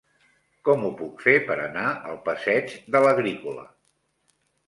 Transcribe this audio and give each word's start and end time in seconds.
Com 0.67 0.85
ho 0.87 0.89
puc 1.01 1.19
fer 1.25 1.35
per 1.49 1.57
anar 1.65 1.83
al 2.13 2.17
passeig 2.29 2.73
de 2.95 3.03
l'Agrícola? 3.05 3.67